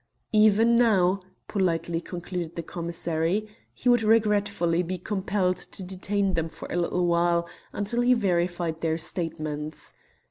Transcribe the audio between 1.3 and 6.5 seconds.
politely concluded the commissary, he would regretfully be compelled to detain them